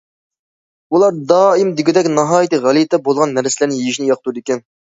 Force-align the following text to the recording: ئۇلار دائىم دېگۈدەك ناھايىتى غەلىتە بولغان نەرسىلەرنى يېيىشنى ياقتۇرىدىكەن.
ئۇلار 0.97 1.19
دائىم 1.33 1.69
دېگۈدەك 1.81 2.11
ناھايىتى 2.15 2.63
غەلىتە 2.65 3.03
بولغان 3.09 3.39
نەرسىلەرنى 3.39 3.81
يېيىشنى 3.83 4.13
ياقتۇرىدىكەن. 4.15 4.69